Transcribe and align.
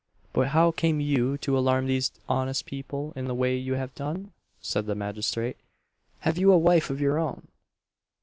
"But 0.33 0.47
how 0.47 0.71
came 0.71 0.99
you 0.99 1.37
to 1.37 1.55
alarm 1.55 1.85
these 1.85 2.11
honest 2.27 2.65
people 2.65 3.13
in 3.15 3.25
the 3.25 3.35
way 3.35 3.55
you 3.55 3.75
have 3.75 3.93
done?" 3.93 4.31
said 4.59 4.87
the 4.87 4.95
magistrate 4.95 5.57
"have 6.21 6.39
you 6.39 6.51
a 6.51 6.57
wife 6.57 6.89
of 6.89 6.99
your 6.99 7.19
own?" 7.19 7.47